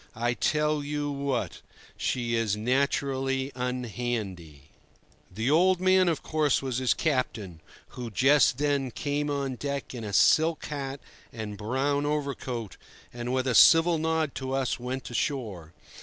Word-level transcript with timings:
I 0.15 0.33
tell 0.33 0.83
you 0.83 1.11
what: 1.11 1.61
she 1.95 2.33
is 2.33 2.57
naturally 2.57 3.51
unhandy." 3.53 4.71
The 5.31 5.51
"old 5.51 5.79
man," 5.79 6.09
of 6.09 6.23
course, 6.23 6.59
was 6.59 6.79
his 6.79 6.95
captain, 6.95 7.61
who 7.89 8.09
just 8.09 8.57
then 8.57 8.89
came 8.89 9.29
on 9.29 9.57
deck 9.57 9.93
in 9.93 10.03
a 10.03 10.11
silk 10.11 10.65
hat 10.65 11.01
and 11.31 11.55
brown 11.55 12.07
overcoat, 12.07 12.77
and, 13.13 13.31
with 13.31 13.45
a 13.45 13.53
civil 13.53 13.99
nod 13.99 14.33
to 14.33 14.53
us, 14.53 14.79
went 14.79 15.07
ashore. 15.11 15.71